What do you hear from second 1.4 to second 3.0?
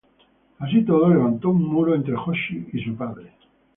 un muro entre Jochi y su